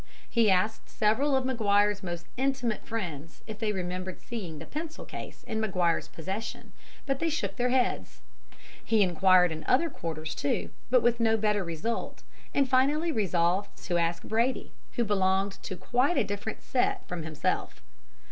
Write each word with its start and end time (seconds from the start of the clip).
He 0.27 0.49
asked 0.49 0.89
several 0.89 1.35
of 1.35 1.45
Maguire's 1.45 2.01
most 2.01 2.25
intimate 2.35 2.87
friends 2.87 3.43
if 3.45 3.59
they 3.59 3.71
remembered 3.71 4.19
seeing 4.19 4.57
the 4.57 4.65
pencil 4.65 5.05
case 5.05 5.43
in 5.43 5.59
Maguire's 5.61 6.07
possession, 6.07 6.71
but 7.05 7.19
they 7.19 7.29
shook 7.29 7.55
their 7.55 7.69
heads. 7.69 8.21
He 8.83 9.03
enquired 9.03 9.51
in 9.51 9.63
other 9.67 9.91
quarters, 9.91 10.33
too, 10.33 10.71
but 10.89 11.03
with 11.03 11.19
no 11.19 11.37
better 11.37 11.63
result, 11.63 12.23
and 12.51 12.67
finally 12.67 13.11
resolved 13.11 13.77
to 13.83 13.99
ask 13.99 14.23
Brady, 14.23 14.71
who 14.93 15.03
belonged 15.03 15.61
to 15.61 15.75
quite 15.77 16.17
a 16.17 16.23
different 16.23 16.63
set 16.63 17.07
from 17.07 17.21
himself. 17.21 17.83